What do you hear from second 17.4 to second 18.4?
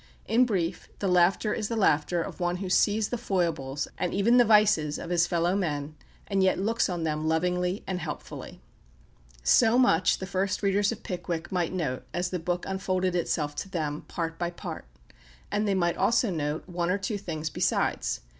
besides.